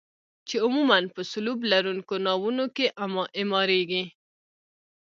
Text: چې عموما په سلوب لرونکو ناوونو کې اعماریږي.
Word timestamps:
چې 0.47 0.55
عموما 0.65 0.97
په 1.15 1.21
سلوب 1.31 1.59
لرونکو 1.71 2.13
ناوونو 2.25 2.65
کې 2.75 2.85
اعماریږي. 3.41 4.03